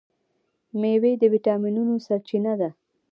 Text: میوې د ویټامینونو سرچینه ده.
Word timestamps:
میوې 0.79 1.13
د 1.21 1.23
ویټامینونو 1.33 1.93
سرچینه 2.05 2.53
ده. 2.61 2.69